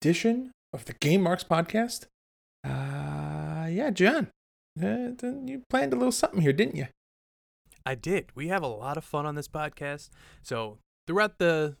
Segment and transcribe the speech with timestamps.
[0.00, 2.06] edition of the Game Marks podcast.
[2.64, 4.30] Uh, yeah, John,
[4.80, 6.86] uh, you planned a little something here, didn't you?
[7.84, 8.26] I did.
[8.34, 10.10] We have a lot of fun on this podcast.
[10.42, 11.76] So throughout the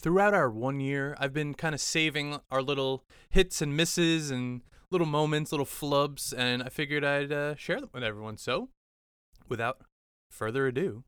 [0.00, 4.60] throughout our one year, I've been kind of saving our little hits and misses and
[4.90, 8.36] little moments, little flubs, and I figured I'd uh, share them with everyone.
[8.36, 8.68] So,
[9.48, 9.80] without
[10.30, 11.04] further ado,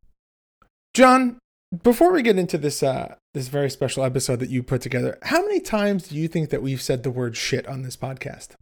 [0.94, 1.38] John,
[1.82, 5.42] before we get into this uh, this very special episode that you put together, how
[5.42, 8.54] many times do you think that we've said the word shit on this podcast?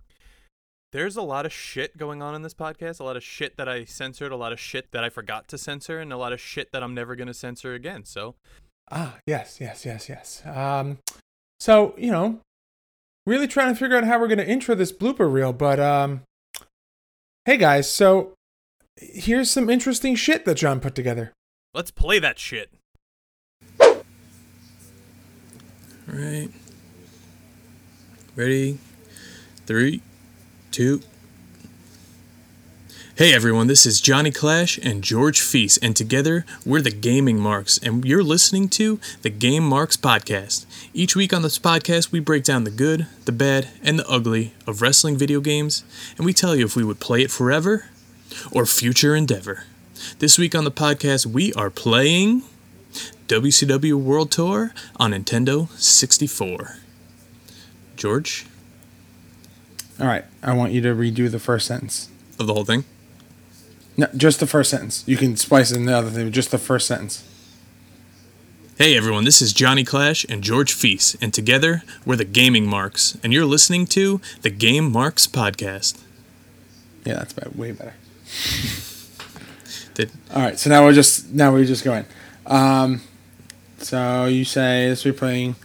[0.90, 3.00] there's a lot of shit going on in this podcast.
[3.00, 5.58] A lot of shit that I censored, a lot of shit that I forgot to
[5.58, 8.04] censor, and a lot of shit that I'm never gonna censor again.
[8.04, 8.36] So,
[8.92, 10.42] Ah, yes, yes, yes, yes.
[10.46, 10.98] Um,
[11.58, 12.38] so you know,
[13.26, 16.22] really trying to figure out how we're gonna intro this blooper reel, but um,
[17.44, 18.34] hey guys, so
[18.96, 21.32] here's some interesting shit that John put together.
[21.74, 22.70] let's play that shit.
[26.14, 26.48] Right.
[28.36, 28.78] Ready?
[29.66, 30.00] Three,
[30.70, 31.00] two.
[33.16, 37.78] Hey everyone, this is Johnny Clash and George Feast, and together we're the Gaming Marks,
[37.78, 40.66] and you're listening to the Game Marks Podcast.
[40.92, 44.54] Each week on this podcast, we break down the good, the bad, and the ugly
[44.68, 45.82] of wrestling video games,
[46.16, 47.86] and we tell you if we would play it forever
[48.52, 49.64] or future endeavor.
[50.20, 52.44] This week on the podcast, we are playing
[53.28, 56.76] WCW World Tour on Nintendo 64.
[57.96, 58.46] George,
[60.00, 62.08] All right, I want you to redo the first sentence.
[62.38, 62.84] of the whole thing.
[63.96, 65.04] No, just the first sentence.
[65.06, 67.22] You can splice in the other thing, but just the first sentence.
[68.76, 73.16] Hey everyone, this is Johnny Clash and George Feast, and together we're the Gaming Marks,
[73.22, 75.96] and you're listening to the Game Marks Podcast.
[77.04, 77.94] Yeah, that's better, way better.
[79.94, 82.04] Did, All right, so now we're just now we're just going.
[82.46, 83.00] Um,
[83.84, 85.56] so you say this week we're playing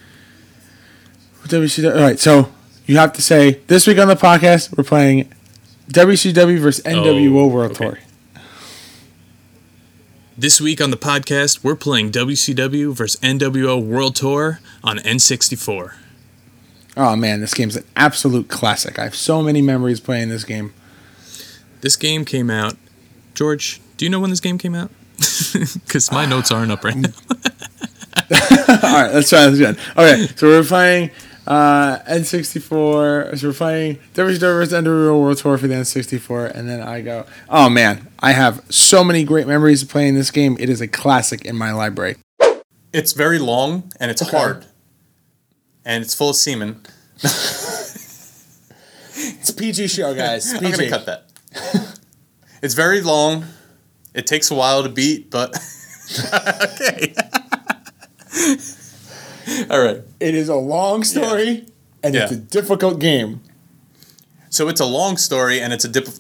[1.44, 1.96] WCW.
[1.96, 2.52] All right, so
[2.86, 5.32] you have to say this week on the podcast we're playing
[5.90, 7.86] WCW versus oh, NWO World okay.
[7.86, 8.00] Tour.
[10.38, 15.94] this week on the podcast, we're playing WCW versus NWO World Tour on N64.
[16.98, 19.00] Oh man, this game's an absolute classic.
[19.00, 20.74] I have so many memories playing this game.
[21.82, 22.76] This game came out.
[23.34, 24.92] George, do you know when this game came out?
[25.54, 27.10] Because my uh, notes aren't up right now.
[28.84, 29.78] All right, let's try this again.
[29.98, 31.12] Okay, so we're playing
[31.48, 33.38] uh, N64.
[33.40, 34.74] So we're playing WCW vs.
[34.74, 39.04] NWO World Tour for the N64, and then I go, oh man, I have so
[39.04, 40.58] many great memories of playing this game.
[40.60, 42.18] It is a classic in my library.
[42.92, 44.36] It's very long and it's Okay.
[44.38, 44.66] hard.
[45.86, 46.82] And it's full of semen.
[49.22, 50.54] It's a PG show, guys.
[50.54, 51.26] I'm gonna cut that.
[52.62, 53.46] it's very long.
[54.14, 55.56] It takes a while to beat, but
[56.64, 57.14] okay.
[59.70, 60.02] All right.
[60.20, 61.66] It is a long story,
[62.04, 63.42] and it's a difficult game.
[64.50, 66.08] So it's a long story and it's a dip.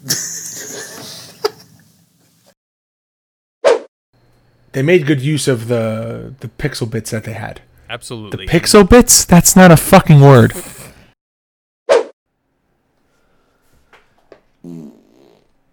[4.71, 7.61] They made good use of the the pixel bits that they had.
[7.89, 8.45] Absolutely.
[8.45, 9.25] The pixel bits?
[9.25, 10.53] That's not a fucking word.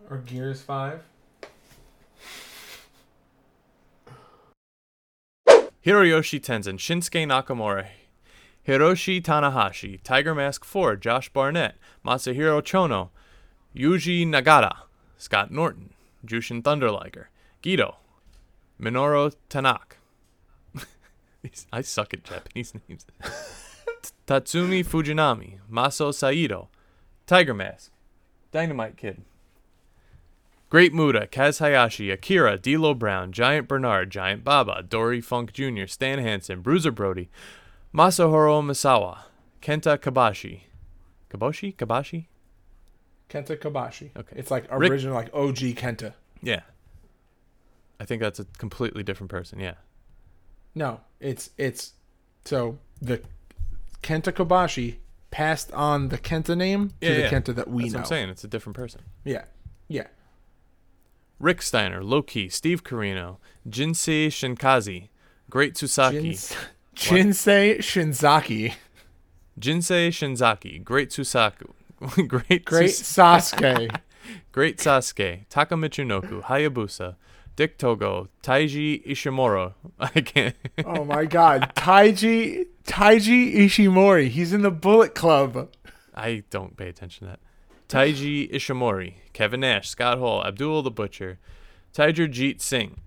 [0.08, 1.02] Or Gears 5.
[5.86, 7.86] Hiroyoshi Tenzan, Shinsuke Nakamura,
[8.66, 13.10] Hiroshi Tanahashi, Tiger Mask 4, Josh Barnett, Masahiro Chono,
[13.72, 14.78] Yuji Nagata,
[15.16, 15.90] Scott Norton,
[16.26, 17.28] Jushin Thunder Liger,
[17.62, 17.98] Guido,
[18.82, 19.94] Minoru Tanaka.
[21.72, 23.06] I suck at Japanese names.
[24.26, 26.68] Tatsumi Fujinami, Masa Saito,
[27.28, 27.92] Tiger Mask,
[28.50, 29.22] Dynamite Kid,
[30.68, 36.18] Great Muta, Kaz Hayashi, Akira, D'Lo Brown, Giant Bernard, Giant Baba, Dory Funk Jr., Stan
[36.18, 37.30] Hansen, Bruiser Brody,
[37.94, 39.18] Masahiro Misawa,
[39.62, 40.62] Kenta Kabashi.
[41.30, 41.74] Kaboshi?
[41.76, 42.26] Kabashi?
[43.30, 44.10] Kenta Kobashi.
[44.16, 44.36] Okay.
[44.36, 46.14] It's like Rick- original, like OG Kenta.
[46.42, 46.60] Yeah.
[47.98, 49.74] I think that's a completely different person, yeah.
[50.74, 51.94] No, it's it's
[52.44, 53.22] so the
[54.02, 54.96] Kenta Kobashi
[55.30, 57.30] passed on the Kenta name to Yeah, the yeah.
[57.30, 57.98] Kenta that we That's know.
[58.00, 58.28] what I'm saying.
[58.28, 59.00] It's a different person.
[59.24, 59.44] Yeah,
[59.88, 60.06] yeah.
[61.38, 63.36] Rick Steiner, Loki, Steve Corino,
[63.68, 65.08] Jinsei Shinkazi,
[65.50, 66.56] Great Tsusaki, Jins-
[66.94, 68.74] Jinsei Shinzaki,
[69.60, 71.70] Jinsei Shinzaki, Great Tsusaku,
[72.28, 73.94] Great Great Sus- Sasuke,
[74.52, 77.16] Great Sasuke, Taka Michinoku, Hayabusa,
[77.54, 79.74] Dick Togo, Taiji Ishimura.
[80.00, 80.54] I can't.
[80.84, 84.28] oh my God, Taiji Taiji Ishimori.
[84.28, 85.68] He's in the Bullet Club.
[86.14, 87.40] I don't pay attention to that.
[87.88, 91.38] Taiji Ishimori, Kevin Nash, Scott Hall, Abdul the Butcher,
[91.92, 93.00] Tiger Jeet Singh,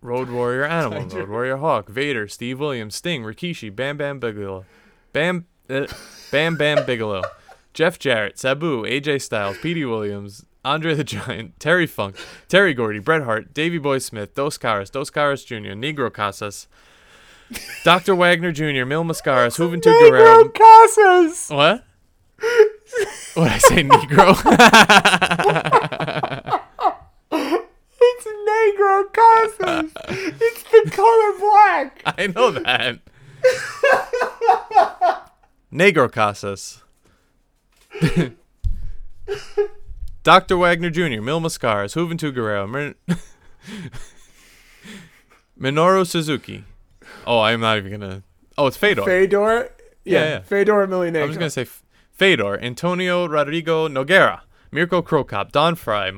[0.00, 4.64] Road Warrior Animal, Road Warrior Hawk, Vader, Steve Williams, Sting, Rikishi, Bam Bam Bigelow,
[5.12, 5.86] Bam, uh,
[6.30, 7.22] Bam Bam Bigelow,
[7.74, 12.16] Jeff Jarrett, Sabu, AJ Styles, Petey Williams, Andre the Giant, Terry Funk,
[12.48, 16.68] Terry Gordy, Bret Hart, Davey Boy Smith, Dos Caras, Dos Caras Jr., Negro Casas,
[17.84, 18.14] Dr.
[18.14, 20.44] Wagner Jr., Mil Mascaras, Juventud Guerrero.
[20.44, 21.50] Negro Casas.
[21.50, 21.84] What?
[23.36, 24.34] What I say, Negro?
[28.08, 29.92] It's Negro Casas.
[30.40, 32.02] it's the color black.
[32.06, 32.98] I know that.
[35.72, 36.82] Negro Casas.
[40.22, 40.56] Dr.
[40.56, 42.94] Wagner Jr., Mil Mascaras, Juventud Guerrero, Min-
[45.60, 46.64] Minoru Suzuki.
[47.26, 48.22] Oh, I'm not even gonna.
[48.56, 49.04] Oh, it's Fedor.
[49.04, 49.70] Fedor.
[50.04, 50.40] Yeah, Yeah, yeah.
[50.40, 51.22] Fedor Emily Negro.
[51.22, 51.82] I was gonna say F-
[52.16, 54.40] Fedor, Antonio Rodrigo Nogueira,
[54.72, 56.10] Mirko Cro Cop, Don Frye,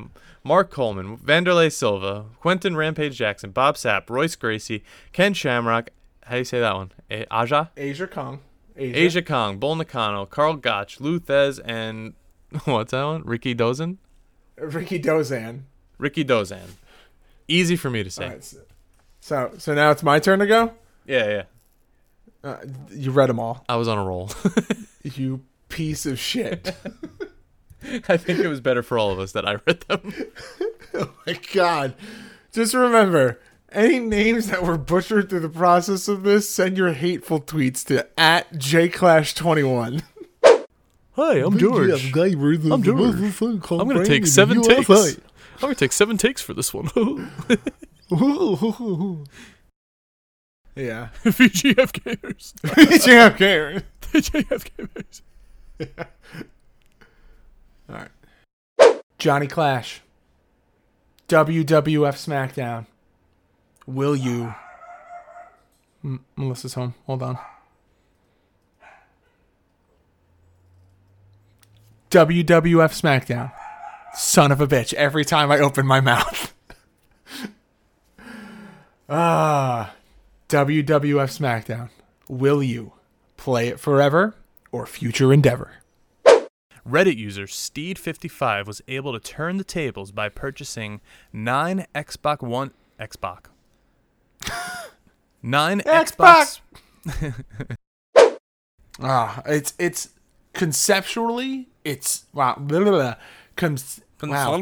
[0.45, 5.91] Mark Coleman, Vanderlei Silva, Quinton Rampage Jackson, Bob Sapp, Royce Gracie, Ken Shamrock.
[6.23, 6.93] How do you say that one?
[7.11, 7.71] A- Aja?
[7.77, 8.39] Asia Kong.
[8.77, 8.97] Asia.
[8.97, 12.15] Asia Kong, Bull Nakano, Karl Gotch, Lou Thesz, and
[12.65, 13.25] what's that one?
[13.25, 13.97] Ricky Dozan?
[14.57, 15.63] Ricky Dozan.
[15.99, 16.71] Ricky Dozan.
[17.49, 18.29] Easy for me to say.
[18.29, 18.59] Right, so,
[19.21, 20.75] so so now it's my turn to go.
[21.07, 21.43] Yeah, yeah.
[22.45, 22.57] Uh,
[22.91, 23.65] you read them all.
[23.69, 24.31] I was on a roll.
[25.05, 25.41] You
[25.79, 26.75] piece of shit.
[28.09, 30.13] I think it was better for all of us that I read them.
[30.95, 31.95] oh my god.
[32.51, 33.39] Just remember,
[33.71, 38.09] any names that were butchered through the process of this, send your hateful tweets to
[38.19, 40.03] at jclash21.
[41.13, 41.91] Hi, I'm George.
[42.73, 43.41] I'm George.
[43.81, 44.91] I'm gonna take seven takes.
[44.91, 45.15] I'm
[45.61, 46.87] gonna take seven takes for this one.
[50.75, 51.11] yeah.
[51.23, 52.55] VGF gamers.
[52.65, 53.85] JF Karen.
[54.01, 55.23] VGF gamers.
[57.89, 58.11] All right.
[59.19, 60.03] Johnny Clash.
[61.29, 62.87] WWF SmackDown.
[63.87, 64.55] Will you?
[66.05, 66.95] M- Melissa's home.
[67.07, 67.39] Hold on.
[72.11, 73.53] WWF SmackDown.
[74.15, 74.95] Son of a bitch.
[74.95, 76.55] Every time I open my mouth.
[79.09, 79.95] ah.
[80.49, 81.91] WWF SmackDown.
[82.29, 82.93] Will you
[83.37, 84.35] play it forever
[84.73, 85.73] or future endeavor?
[86.89, 91.01] Reddit user Steed55 was able to turn the tables by purchasing
[91.33, 93.47] nine Xbox One Xbox.
[95.43, 96.61] Nine Xbox.
[99.01, 100.09] Ah, it's it's
[100.55, 102.57] conceptually it's wow.
[102.59, 103.15] Blah, blah, blah.
[103.55, 104.61] Cons- wow.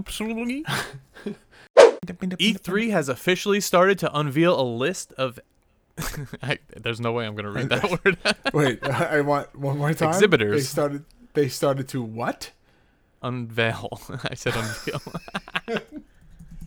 [2.38, 5.40] E3 E has officially started to unveil a list of.
[6.42, 8.18] I, there's no way I'm going to read that word.
[8.54, 10.10] Wait, I want one more time.
[10.10, 10.56] Exhibitors.
[10.56, 11.04] They started.
[11.34, 12.52] They started to what?
[13.22, 14.00] unveil.
[14.24, 15.00] I said unveil.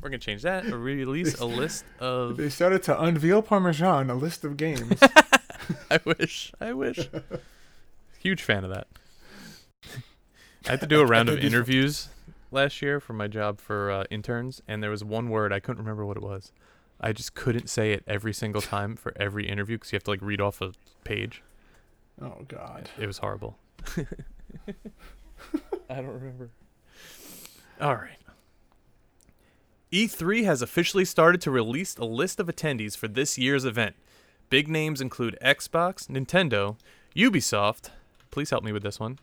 [0.02, 0.66] We're going to change that.
[0.66, 2.38] Or release a list of.
[2.38, 5.00] They started to unveil Parmesan, a list of games.
[5.92, 6.52] I wish.
[6.60, 7.10] I wish.
[8.20, 8.88] Huge fan of that.
[10.68, 11.56] I had to do a round of That'd be fun.
[11.56, 12.10] interviews
[12.52, 15.82] last year for my job for uh, interns, and there was one word I couldn't
[15.84, 16.52] remember what it was.
[17.02, 20.12] I just couldn't say it every single time for every interview because you have to
[20.12, 21.42] like read off a page.
[22.22, 22.90] Oh God.
[23.00, 23.58] It was horrible.
[25.90, 26.50] I don't remember.
[27.80, 28.18] All right.
[29.92, 33.96] E3 has officially started to release a list of attendees for this year's event.
[34.50, 36.76] Big names include Xbox, Nintendo,
[37.16, 37.90] Ubisoft.
[38.30, 39.18] Please help me with this one.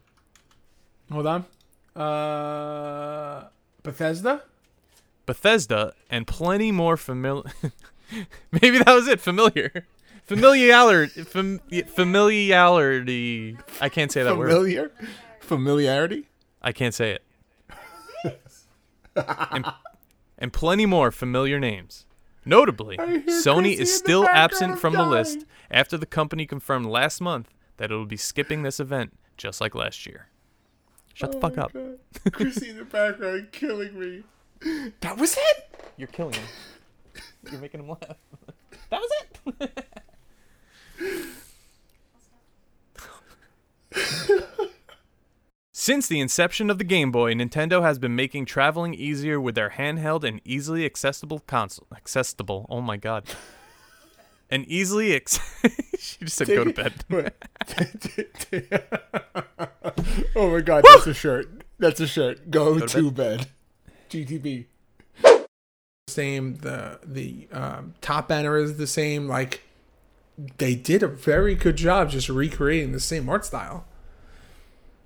[1.12, 1.44] Hold on.
[2.02, 3.48] Uh,
[3.82, 4.42] Bethesda.
[5.26, 7.50] Bethesda, and plenty more familiar.
[8.52, 9.20] Maybe that was it.
[9.20, 9.86] Familiar,
[10.24, 13.58] familiarity, fam- familiarity.
[13.80, 14.50] I can't say that word.
[14.50, 14.92] Familiar.
[15.40, 16.28] Familiarity.
[16.62, 17.18] I can't say
[18.24, 18.40] it.
[19.50, 19.66] and,
[20.38, 22.06] and plenty more familiar names.
[22.44, 27.52] Notably, Sony Chrissy is still absent from the list after the company confirmed last month
[27.76, 30.28] that it will be skipping this event just like last year.
[31.12, 32.32] Shut the fuck oh up.
[32.32, 34.22] Chrissy in the background killing me.
[35.00, 35.70] That was it.
[35.96, 36.44] You're killing him.
[37.50, 38.00] You're making him laugh.
[38.88, 39.10] That was
[39.60, 39.86] it.
[45.86, 49.70] Since the inception of the Game Boy, Nintendo has been making traveling easier with their
[49.70, 51.86] handheld and easily accessible console.
[51.94, 52.66] Accessible.
[52.68, 53.24] Oh my god.
[54.50, 55.38] And easily ex-
[55.98, 57.04] she just said go to bed.
[60.36, 61.62] oh my god, that's a shirt.
[61.78, 62.50] That's a shirt.
[62.50, 63.48] Go, to to, bed.
[64.08, 64.66] GTB.
[66.08, 66.56] Same.
[66.56, 69.28] The the um, top banner is the same.
[69.28, 69.62] Like
[70.58, 73.86] they did a very good job just recreating the same art style.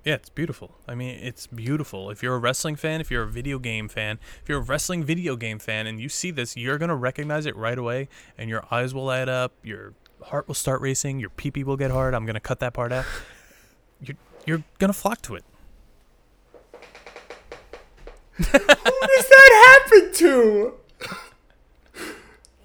[0.03, 0.77] Yeah, it's beautiful.
[0.87, 2.09] I mean, it's beautiful.
[2.09, 5.03] If you're a wrestling fan, if you're a video game fan, if you're a wrestling
[5.03, 8.49] video game fan and you see this, you're going to recognize it right away and
[8.49, 9.93] your eyes will light up, your
[10.23, 12.15] heart will start racing, your pee pee will get hard.
[12.15, 13.05] I'm going to cut that part out.
[14.01, 14.17] You're,
[14.47, 15.43] you're going to flock to it.
[18.37, 20.73] Who does that happen to?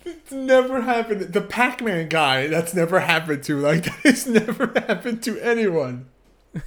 [0.05, 1.33] It's never happened.
[1.33, 2.47] The Pac-Man guy.
[2.47, 3.59] That's never happened to.
[3.59, 6.07] Like that has never happened to anyone.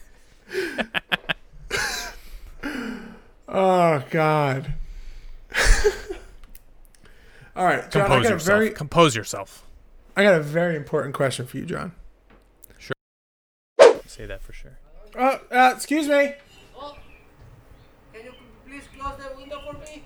[3.48, 4.74] oh God.
[7.56, 8.04] All right, John.
[8.04, 8.44] I Compose got a yourself.
[8.44, 9.66] very, Compose yourself.
[10.16, 11.94] I got a very important question for you, John.
[12.78, 12.94] Sure.
[14.06, 14.78] Say that for sure.
[15.18, 16.34] Uh, uh excuse me.
[18.70, 20.04] Can you please close the window for me?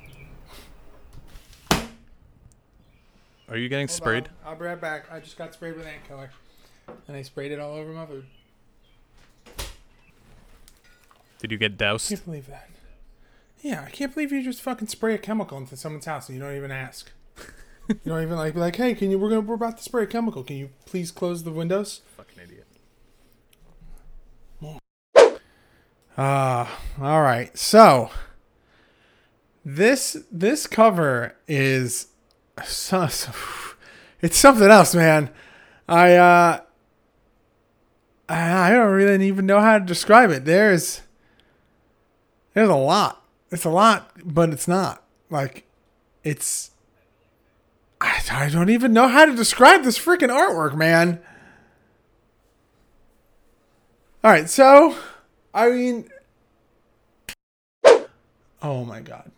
[3.49, 4.29] Are you getting sprayed?
[4.45, 4.51] On.
[4.51, 5.11] I'll be right back.
[5.11, 6.29] I just got sprayed with ant killer,
[7.09, 8.25] and I sprayed it all over my food.
[11.39, 12.09] Did you get doused?
[12.09, 12.69] I can't believe that.
[13.61, 16.43] Yeah, I can't believe you just fucking spray a chemical into someone's house and you
[16.43, 17.11] don't even ask.
[17.89, 19.19] you don't even like be like, hey, can you?
[19.19, 20.41] We're gonna we're about to spray a chemical.
[20.41, 21.99] Can you please close the windows?
[22.15, 22.67] Fucking idiot.
[26.17, 27.57] Ah, all right.
[27.57, 28.11] So
[29.65, 32.07] this this cover is
[32.65, 33.31] so, so-
[34.21, 35.29] it's something else, man.
[35.87, 36.59] I uh
[38.29, 40.45] I, don't really even know how to describe it.
[40.45, 41.01] There's
[42.53, 43.23] there's a lot.
[43.51, 45.03] It's a lot, but it's not.
[45.29, 45.65] Like
[46.23, 46.71] it's
[47.99, 51.19] I, I don't even know how to describe this freaking artwork, man.
[54.23, 54.95] All right, so
[55.53, 56.09] I mean,
[58.61, 59.31] oh my god,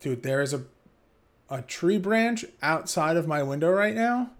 [0.00, 0.64] dude, there is a
[1.48, 4.30] a tree branch outside of my window right now.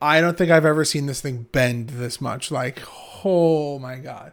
[0.00, 2.50] I don't think I've ever seen this thing bend this much.
[2.50, 2.82] Like,
[3.24, 4.32] oh my god.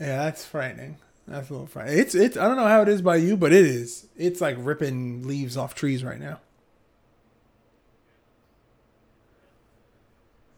[0.00, 0.98] Yeah, that's frightening.
[1.26, 1.98] That's a little frightening.
[1.98, 2.36] It's it's.
[2.36, 4.06] I don't know how it is by you, but it is.
[4.16, 6.40] It's like ripping leaves off trees right now.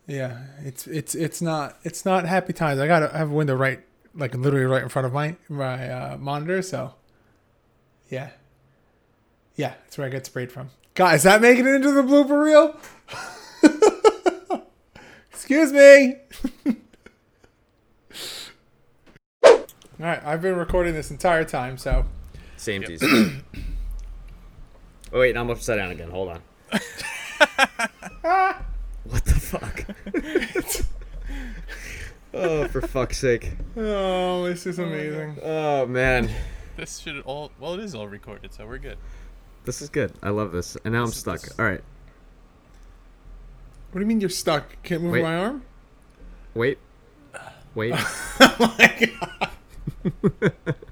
[0.07, 2.81] Yeah, it's it's it's not it's not happy times.
[2.81, 3.81] I gotta have a window right,
[4.17, 6.63] like literally right in front of my my uh, monitor.
[6.63, 6.95] So,
[8.09, 8.31] yeah,
[9.55, 10.71] yeah, that's where I get sprayed from.
[10.95, 12.77] God, is that making it into the blooper reel?
[15.31, 16.17] Excuse me.
[19.99, 22.05] All right, I've been recording this entire time, so
[22.57, 23.03] Same tease.
[23.03, 23.31] oh
[25.13, 26.11] wait, now I'm upside down again.
[26.11, 26.43] Hold on.
[29.05, 29.85] what the fuck?
[32.37, 33.53] Oh, for fuck's sake.
[33.77, 35.39] oh, this is amazing.
[35.43, 36.31] Oh man,
[36.77, 37.51] This should all.
[37.59, 38.99] Well, it is all recorded, so we're good.
[39.65, 40.13] this is good.
[40.23, 40.77] I love this.
[40.85, 41.41] And now I'm stuck.
[41.59, 41.83] All right,
[43.93, 44.77] What do you mean you're stuck?
[44.83, 45.23] Can't move Wait.
[45.23, 45.63] my arm?
[46.55, 46.79] wait,
[47.75, 47.95] wait.
[48.41, 48.77] Oh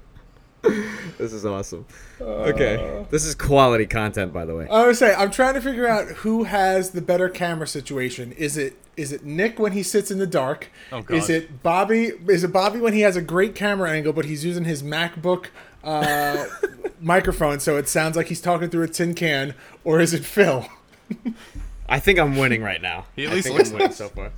[1.17, 1.85] this is awesome.
[2.19, 4.67] Okay, this is quality content, by the way.
[4.69, 8.31] I would say I'm trying to figure out who has the better camera situation.
[8.33, 10.69] Is it is it Nick when he sits in the dark?
[10.91, 11.17] Oh, God.
[11.17, 12.11] Is it Bobby?
[12.27, 15.47] Is it Bobby when he has a great camera angle, but he's using his MacBook
[15.83, 16.45] uh,
[16.99, 19.53] microphone, so it sounds like he's talking through a tin can,
[19.83, 20.67] or is it Phil?
[21.89, 23.05] I think I'm winning right now.
[23.15, 24.31] He at I least think looks I'm winning so far.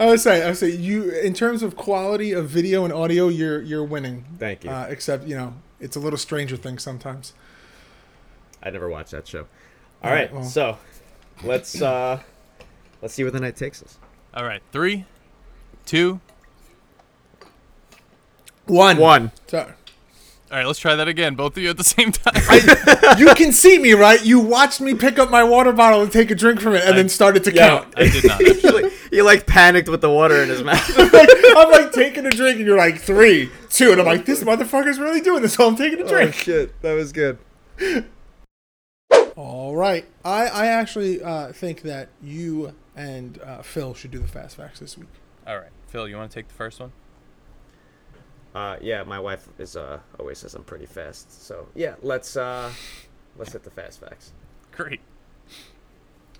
[0.00, 3.28] I would say, I would say, you in terms of quality of video and audio,
[3.28, 4.24] you're you're winning.
[4.38, 4.70] Thank you.
[4.70, 7.34] Uh, except you know, it's a little Stranger Things sometimes.
[8.62, 9.40] I never watched that show.
[9.40, 9.46] All
[10.04, 10.44] All right, right, well.
[10.44, 10.78] so
[11.44, 12.20] let's uh
[13.02, 13.98] let's see where the night takes us.
[14.34, 15.04] All right, three,
[15.84, 16.20] two.
[18.66, 18.96] One.
[18.96, 19.32] One.
[19.52, 19.66] All
[20.58, 21.34] right, let's try that again.
[21.34, 23.18] Both of you at the same time.
[23.18, 24.24] you can see me, right?
[24.24, 26.96] You watched me pick up my water bottle and take a drink from it, and
[26.96, 27.68] then started to Yeah.
[27.68, 27.94] count.
[27.96, 28.40] I did not.
[28.46, 28.90] actually.
[29.12, 30.88] He like panicked with the water in his mouth.
[31.12, 34.42] like, I'm like taking a drink, and you're like three, two, and I'm like, this
[34.42, 35.52] motherfucker's really doing this.
[35.52, 36.32] So I'm taking a oh drink.
[36.32, 37.36] shit, that was good.
[39.36, 44.28] All right, I I actually uh, think that you and uh, Phil should do the
[44.28, 45.08] fast facts this week.
[45.46, 46.92] All right, Phil, you want to take the first one?
[48.54, 51.46] Uh, yeah, my wife is uh always says I'm pretty fast.
[51.46, 52.72] So yeah, let's uh
[53.36, 54.32] let's hit the fast facts.
[54.70, 55.00] Great.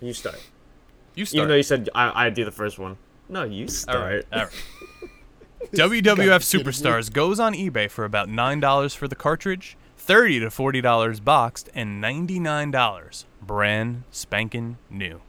[0.00, 0.40] You start.
[1.14, 1.48] You Even start.
[1.48, 2.96] though you said I I do the first one.
[3.28, 4.00] No, you start.
[4.00, 4.24] right.
[4.32, 4.52] All right.
[5.72, 10.80] WWF Superstars goes on eBay for about nine dollars for the cartridge, thirty to forty
[10.80, 15.20] dollars boxed, and ninety nine dollars brand spanking new.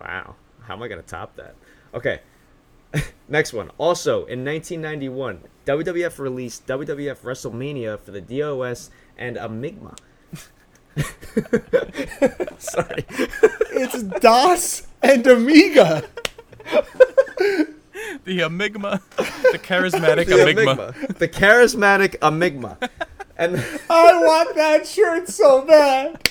[0.00, 0.36] Wow.
[0.62, 1.54] How am I going to top that?
[1.94, 2.20] Okay.
[3.28, 3.70] Next one.
[3.78, 9.94] Also, in 1991, WWF released WWF WrestleMania for the DOS and Amigma.
[12.58, 13.04] Sorry.
[13.08, 16.04] It's DOS and Amiga.
[18.24, 20.94] The Amigma, the charismatic The Amigma.
[21.18, 22.78] The charismatic Amigma.
[23.36, 23.56] And
[23.90, 26.30] I want that shirt so bad.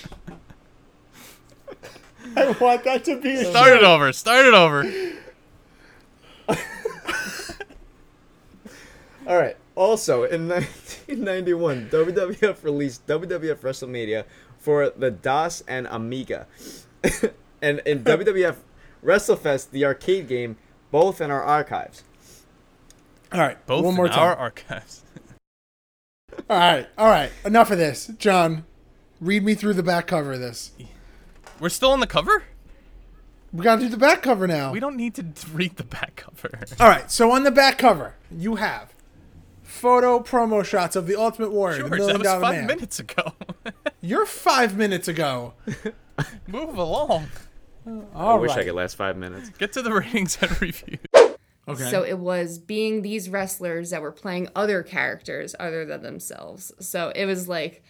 [2.35, 3.77] I want that to be a Start shirt.
[3.77, 4.11] it over.
[4.13, 4.83] Start it over.
[9.27, 9.55] All right.
[9.75, 14.23] Also, in 1991, WWF released WWF WrestleMania
[14.63, 16.47] for the DOS and Amiga.
[17.61, 18.55] and in WWF
[19.03, 20.55] WrestleFest, the arcade game,
[20.89, 22.03] both in our archives.
[23.33, 24.21] All right, Both one more in time.
[24.21, 25.01] our archives.
[26.49, 27.31] All right, all right.
[27.45, 28.65] Enough of this, John.
[29.21, 30.71] Read me through the back cover of this.
[31.59, 32.43] We're still on the cover.
[33.51, 34.71] We gotta do the back cover now.
[34.71, 36.59] We don't need to read the back cover.
[36.79, 38.92] All right, so on the back cover, you have
[39.73, 42.65] photo promo shots of the Ultimate Warrior, George, the that Million was Dollar five Man.
[42.67, 43.33] minutes ago.
[44.01, 45.53] You're five minutes ago.
[46.47, 47.27] Move along.
[48.15, 49.49] All I wish I could last five minutes.
[49.57, 50.99] Get to the ratings and reviews.
[51.67, 51.89] Okay.
[51.89, 56.71] So it was being these wrestlers that were playing other characters other than themselves.
[56.79, 57.83] So it was like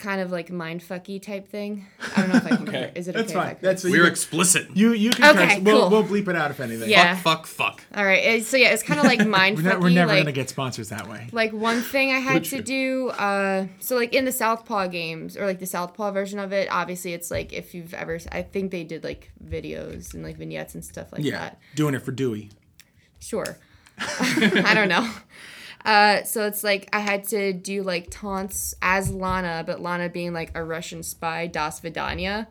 [0.00, 1.86] kind of like mindfucky type thing.
[2.16, 2.60] I don't know if I can.
[2.70, 3.38] Okay, Is it that's okay?
[3.38, 3.54] if I fine.
[3.56, 3.62] curse?
[3.62, 4.68] That's We're explicit.
[4.74, 4.92] you.
[4.92, 5.62] You can Okay, curse.
[5.62, 5.90] We'll, cool.
[5.90, 6.88] we'll bleep it out if anything.
[6.90, 7.14] Yeah.
[7.16, 7.80] Fuck, fuck.
[7.80, 7.84] fuck.
[7.98, 8.22] All right.
[8.24, 9.56] it- So yeah, it's kind of like mindfucky.
[9.62, 11.28] We're, not, we're never like, gonna get sponsors that way.
[11.32, 15.46] like one thing I had to do, uh, so like in the Southpaw games or
[15.46, 18.84] like the Southpaw version of it, obviously it's like if you've ever, I think they
[18.84, 21.58] did like videos and like vignettes and stuff like Yeah, that.
[21.74, 22.50] doing it for Dewey.
[23.18, 23.58] Sure.
[23.98, 25.08] I don't know.
[25.84, 30.32] Uh, so it's like I had to do like taunts as Lana, but Lana being
[30.32, 32.46] like a Russian spy, Das Vidania.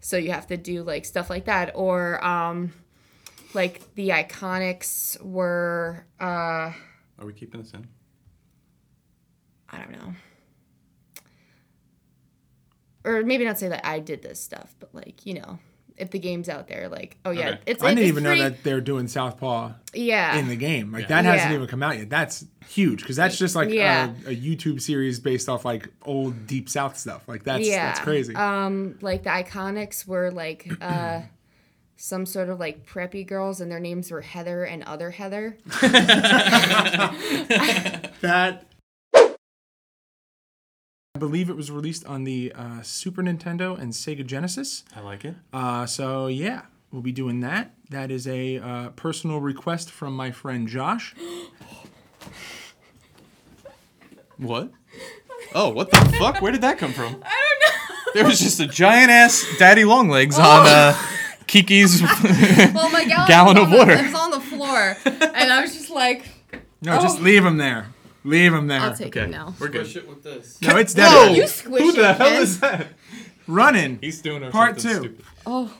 [0.00, 2.72] So you have to do like stuff like that, or um,
[3.54, 6.24] like the Iconics were uh,
[7.18, 7.86] Are we keeping this in?
[9.70, 10.14] I don't know.
[13.04, 15.58] Or maybe not say that I did this stuff, but like, you know,
[15.98, 17.58] if the game's out there, like, oh yeah, Okay.
[17.66, 20.36] it's I didn't it's even pretty- know that they're doing Southpaw Yeah.
[20.38, 20.92] in the game.
[20.92, 21.08] Like Yeah.
[21.08, 21.56] that hasn't Yeah.
[21.56, 22.08] even come out yet.
[22.10, 24.12] That's huge because that's just like Yeah.
[24.26, 27.26] a, a YouTube series based off like old Deep South stuff.
[27.28, 28.34] Like that's that's crazy.
[28.34, 31.22] Um, like the Iconics were like uh
[32.00, 35.56] some sort of like preppy girls, and their names were Heather and other Heather.
[38.20, 38.64] that
[41.18, 44.84] I believe it was released on the uh, Super Nintendo and Sega Genesis.
[44.94, 45.34] I like it.
[45.52, 47.72] Uh, so yeah, we'll be doing that.
[47.90, 51.16] That is a uh, personal request from my friend Josh.
[54.36, 54.70] What?
[55.54, 56.40] Oh, what the fuck?
[56.42, 57.06] Where did that come from?
[57.06, 57.96] I don't know.
[58.14, 60.96] There was just a giant ass daddy long legs on uh,
[61.48, 62.00] Kiki's.
[62.02, 63.92] Well, my gallon, Gallon of water.
[63.92, 66.26] it was on the floor, and I was just like,
[66.82, 67.86] No, just leave him there.
[68.28, 68.80] Leave him there.
[68.80, 69.54] I'll take it now.
[69.58, 69.86] We're good.
[70.06, 70.60] with this.
[70.60, 71.28] No, it's Whoa!
[71.28, 71.36] dead.
[71.36, 72.42] You squish Who the it, hell Ken.
[72.42, 72.88] is that?
[73.46, 73.98] Running.
[74.00, 75.08] He's doing our Part something two.
[75.08, 75.24] Stupid.
[75.46, 75.72] Oh,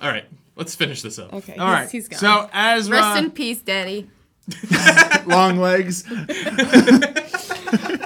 [0.00, 0.24] All right,
[0.54, 1.32] let's finish this up.
[1.34, 1.56] okay.
[1.56, 1.90] All he's, right.
[1.90, 2.20] he's gone.
[2.20, 4.08] So as Rest in peace, Daddy.
[5.26, 6.02] long legs.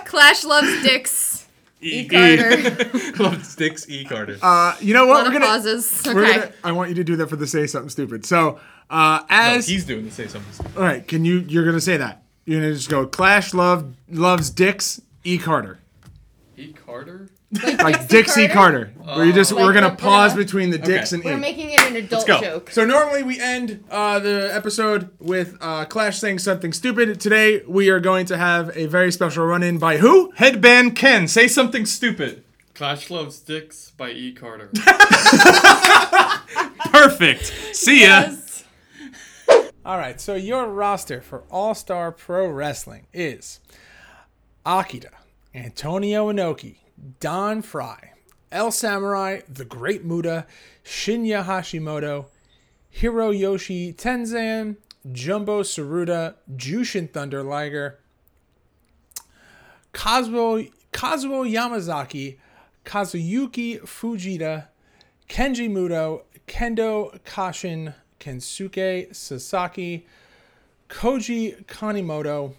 [0.06, 1.46] Clash loves dicks.
[1.82, 2.00] E.
[2.00, 2.08] E.
[2.08, 3.12] Carter.
[3.22, 3.88] Love sticks.
[3.88, 4.04] E.
[4.04, 4.36] Carter.
[4.42, 5.26] Uh, you know what?
[5.26, 6.02] We're gonna, pauses.
[6.06, 6.38] we're Okay.
[6.40, 6.52] gonna.
[6.64, 8.26] I want you to do that for the say something stupid.
[8.26, 10.52] So uh, no, as he's doing the say something.
[10.52, 10.76] Stupid.
[10.76, 11.38] all right, can you?
[11.40, 12.22] You're gonna say that.
[12.50, 15.78] You're gonna just go Clash love loves dicks E Carter.
[16.56, 16.72] E.
[16.72, 17.28] Carter?
[17.62, 18.92] Like Dixie Carter.
[19.04, 21.40] Where you just Like we're gonna the- pause between the Dix and We're E.
[21.40, 22.70] making it an adult joke.
[22.72, 27.20] So normally we end uh, the episode with uh, Clash saying something stupid.
[27.20, 30.32] Today we are going to have a very special run-in by who?
[30.36, 32.42] Headband Ken, say something stupid.
[32.74, 34.32] Clash Loves Dicks by E.
[34.32, 34.70] Carter.
[36.92, 37.46] Perfect.
[37.76, 38.30] See ya.
[39.90, 43.58] All right, so your roster for All Star Pro Wrestling is
[44.64, 45.10] Akita,
[45.52, 46.76] Antonio Inoki,
[47.18, 48.12] Don Frye,
[48.52, 50.46] El Samurai, The Great Muta,
[50.84, 52.26] Shinya Hashimoto,
[52.98, 54.76] Hiroyoshi Tenzan,
[55.10, 57.98] Jumbo Saruda, Jushin Thunder Liger,
[59.92, 62.36] Kazuo, Kazuo Yamazaki,
[62.84, 64.68] Kazuyuki Fujita,
[65.28, 70.04] Kenji Muto, Kendo Kashin, Kensuke Sasaki,
[70.88, 72.52] Koji Kanemoto,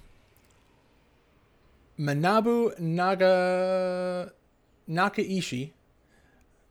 [1.99, 4.31] Manabu Naga
[4.89, 5.71] Nakaishi.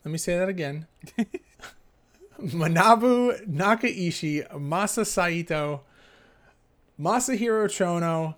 [0.04, 0.86] Let me say that again.
[2.42, 5.82] Manabu Nakaishi, Masa Saito,
[7.00, 8.34] Masahiro Chono,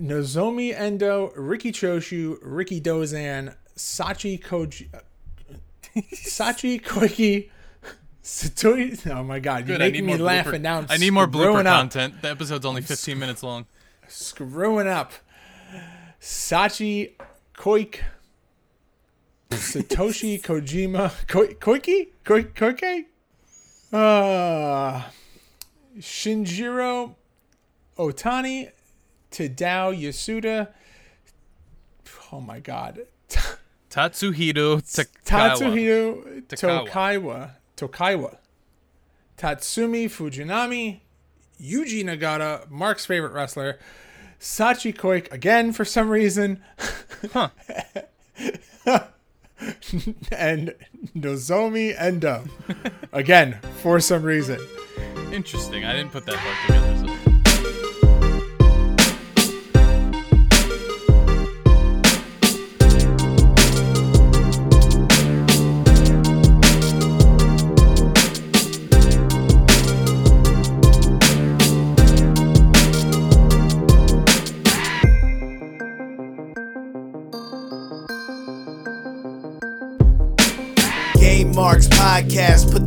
[0.00, 4.88] Nozomi Endo, Riki Choshu, Ricky Dozan, Sachi Koji,
[6.14, 7.50] Sachi Koiki,
[8.22, 9.04] Satoi.
[9.10, 9.66] Oh my God!
[9.68, 11.66] You're Good, making me laugh, blooper- and now I'm I need more blooper up.
[11.66, 12.22] content.
[12.22, 13.66] The episode's only 15 minutes long.
[14.08, 15.12] Screwing up.
[16.20, 17.12] Sachi
[17.56, 18.00] Koik.
[19.50, 21.10] Satoshi Kojima.
[21.26, 22.08] Ko- Koiki?
[22.24, 23.04] Koi- Koike?
[23.92, 25.02] Uh,
[25.98, 27.14] Shinjiro
[27.98, 28.70] Otani.
[29.30, 30.68] Tadao Yasuda.
[32.30, 33.00] Oh my god.
[33.90, 35.50] Tatsuhiro Takawa.
[35.50, 36.42] Tatsuhiro.
[36.46, 37.50] Tokaiwa.
[37.82, 38.36] Tokaiwa.
[39.36, 41.00] Tatsumi Fujinami.
[41.60, 43.78] Yuji Nagata, Mark's favorite wrestler.
[44.40, 46.62] Sachi Koik again for some reason.
[47.32, 47.50] Huh.
[50.32, 50.74] and
[51.14, 52.44] Nozomi Endo.
[53.12, 54.58] again, for some reason.
[55.32, 55.84] Interesting.
[55.84, 57.06] I didn't put that part together.
[57.06, 57.11] So.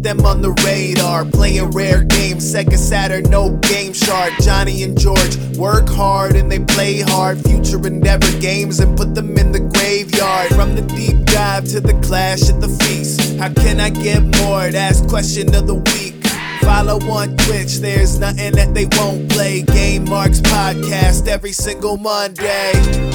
[0.06, 1.26] Them on the radar.
[1.26, 4.34] Playing rare games, Sega Saturn, no game shark.
[4.40, 7.42] Johnny and George work hard and they play hard.
[7.44, 10.54] Future endeavor games and put them in the graveyard.
[10.54, 13.36] From the deep dive to the clash at the feast.
[13.40, 14.70] How can I get more?
[14.70, 16.14] That's question of the week.
[16.62, 19.64] Follow on Twitch, there's nothing that they won't play.
[19.64, 23.15] Game Marks podcast every single Monday.